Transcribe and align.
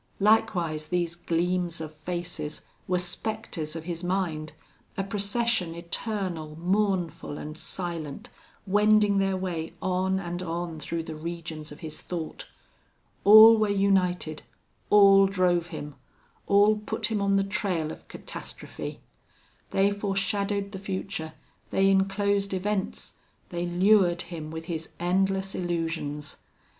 Likewise, 0.19 0.87
these 0.87 1.13
gleams 1.13 1.79
of 1.79 1.93
faces 1.93 2.63
were 2.87 2.97
specters 2.97 3.75
of 3.75 3.83
his 3.83 4.03
mind, 4.03 4.51
a 4.97 5.03
procession 5.03 5.75
eternal, 5.75 6.55
mournful, 6.59 7.37
and 7.37 7.55
silent, 7.55 8.27
wending 8.65 9.19
their 9.19 9.37
way 9.37 9.73
on 9.79 10.19
and 10.19 10.41
on 10.41 10.79
through 10.79 11.03
the 11.03 11.15
regions 11.15 11.71
of 11.71 11.81
his 11.81 12.01
thought. 12.01 12.47
All 13.25 13.59
were 13.59 13.69
united, 13.69 14.41
all 14.89 15.27
drove 15.27 15.67
him, 15.67 15.93
all 16.47 16.77
put 16.77 17.11
him 17.11 17.21
on 17.21 17.35
the 17.35 17.43
trail 17.43 17.91
of 17.91 18.07
catastrophe. 18.07 19.01
They 19.69 19.91
foreshadowed 19.91 20.71
the 20.71 20.79
future, 20.79 21.33
they 21.69 21.91
inclosed 21.91 22.55
events, 22.55 23.17
they 23.49 23.67
lured 23.67 24.23
him 24.23 24.49
with 24.49 24.65
his 24.65 24.93
endless 24.99 25.53
illusions. 25.53 26.37